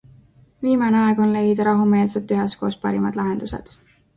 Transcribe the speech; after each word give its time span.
Viimane 0.67 0.99
aeg 1.01 1.21
on 1.25 1.35
leida 1.37 1.67
rahumeelselt 1.69 2.35
üheskoos 2.37 2.81
parimad 2.87 3.21
lahendused! 3.21 3.79